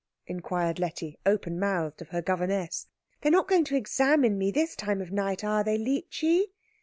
inquired 0.25 0.79
Letty, 0.79 1.19
open 1.27 1.59
mouthed, 1.59 2.01
of 2.01 2.09
her 2.09 2.23
governess. 2.23 2.87
"They're 3.21 3.31
not 3.31 3.47
going 3.47 3.65
to 3.65 3.75
examine 3.75 4.35
me 4.35 4.49
this 4.49 4.75
time 4.75 4.99
of 4.99 5.11
night, 5.11 5.43
are 5.43 5.63
they, 5.63 5.77
Leechy?" 5.77 6.47